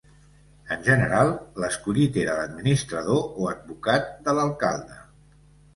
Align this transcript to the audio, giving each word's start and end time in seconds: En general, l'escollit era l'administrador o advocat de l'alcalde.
En 0.75 0.79
general, 0.87 1.29
l'escollit 1.65 2.17
era 2.23 2.39
l'administrador 2.41 3.23
o 3.45 3.49
advocat 3.55 4.13
de 4.29 4.39
l'alcalde. 4.41 5.01